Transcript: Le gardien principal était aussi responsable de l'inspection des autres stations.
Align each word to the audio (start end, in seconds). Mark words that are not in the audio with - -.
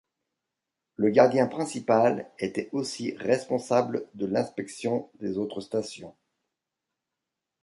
Le 0.95 1.11
gardien 1.11 1.45
principal 1.45 2.27
était 2.39 2.69
aussi 2.71 3.15
responsable 3.17 4.07
de 4.15 4.25
l'inspection 4.25 5.11
des 5.19 5.37
autres 5.37 5.61
stations. 5.61 6.15